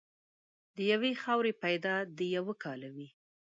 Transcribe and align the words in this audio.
له 0.75 0.81
یوې 0.91 1.11
خاورې 1.23 1.53
پیدا 1.63 1.95
د 2.17 2.19
یوه 2.35 2.53
کاله 2.63 2.89
وې. 2.95 3.07